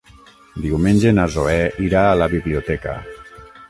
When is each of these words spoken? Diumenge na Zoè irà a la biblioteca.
Diumenge 0.63 1.13
na 1.19 1.27
Zoè 1.37 1.59
irà 1.91 2.05
a 2.09 2.19
la 2.25 2.33
biblioteca. 2.37 3.01